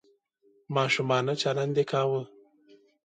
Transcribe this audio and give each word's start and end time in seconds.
ماشومانه 0.75 1.33
چلند 1.41 1.75
یې 1.79 1.83
کاوه. 1.91 2.21